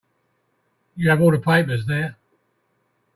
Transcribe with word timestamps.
You 0.95 1.11
have 1.11 1.21
all 1.21 1.29
the 1.29 1.37
papers 1.37 1.85
there. 1.85 2.15